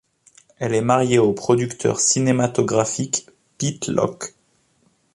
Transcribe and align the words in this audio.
Elle 0.57 0.73
est 0.73 0.81
mariée 0.81 1.19
au 1.19 1.31
producteur 1.31 1.99
cinématographique 1.99 3.27
Pete 3.59 3.87
Locke. 3.87 4.33